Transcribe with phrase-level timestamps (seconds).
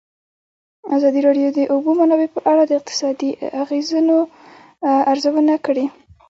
[0.95, 3.29] ازادي راډیو د د اوبو منابع په اړه د اقتصادي
[3.63, 4.19] اغېزو
[5.11, 5.85] ارزونه کړې.